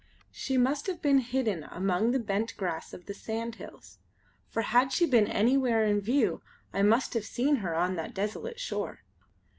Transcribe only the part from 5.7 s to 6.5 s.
in view